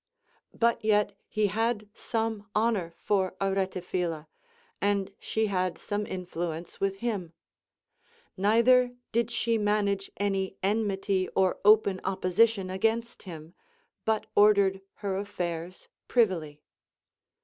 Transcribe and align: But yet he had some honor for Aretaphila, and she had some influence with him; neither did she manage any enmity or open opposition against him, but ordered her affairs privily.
But 0.57 0.83
yet 0.83 1.15
he 1.29 1.45
had 1.45 1.87
some 1.93 2.49
honor 2.55 2.95
for 3.03 3.35
Aretaphila, 3.39 4.25
and 4.81 5.11
she 5.19 5.45
had 5.45 5.77
some 5.77 6.07
influence 6.07 6.79
with 6.79 7.01
him; 7.05 7.33
neither 8.35 8.95
did 9.11 9.29
she 9.29 9.59
manage 9.59 10.09
any 10.17 10.57
enmity 10.63 11.29
or 11.35 11.59
open 11.63 12.01
opposition 12.03 12.71
against 12.71 13.21
him, 13.29 13.53
but 14.03 14.25
ordered 14.33 14.81
her 15.05 15.17
affairs 15.17 15.87
privily. 16.07 16.63